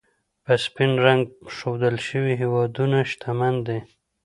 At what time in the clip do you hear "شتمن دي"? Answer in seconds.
3.11-3.79